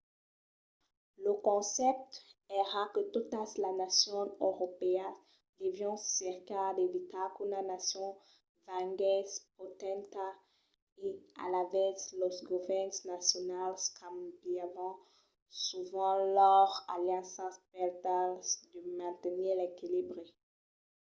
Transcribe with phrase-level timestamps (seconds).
[1.23, 2.15] lo concèpte
[2.61, 5.17] èra que totas las nacions europèas
[5.61, 8.11] devián cercar d'evitar qu'una nacion
[8.67, 10.25] venguèsse potenta
[11.05, 11.07] e
[11.45, 14.93] alavetz los govèrns nacionals cambiavan
[15.65, 18.29] sovent lors alianças per tal
[18.71, 20.23] de mantenir l'equilibri